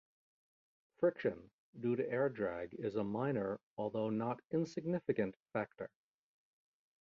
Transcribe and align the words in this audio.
Friction 0.97 1.51
due 1.79 1.95
to 1.95 2.09
air 2.09 2.27
drag 2.27 2.73
is 2.73 2.95
a 2.95 3.03
minor, 3.03 3.59
although 3.77 4.09
not 4.09 4.41
insignificant, 4.49 5.35
factor. 5.53 5.91